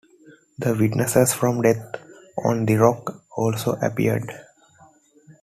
[0.57, 2.01] The witnesses from "Death
[2.43, 4.33] on the Rock" also appeared.